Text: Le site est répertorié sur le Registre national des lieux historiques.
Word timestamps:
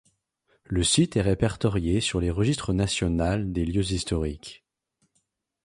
Le 0.65 0.83
site 0.83 1.15
est 1.15 1.21
répertorié 1.21 2.01
sur 2.01 2.19
le 2.21 2.31
Registre 2.31 2.73
national 2.73 3.53
des 3.53 3.65
lieux 3.65 3.91
historiques. 3.91 4.65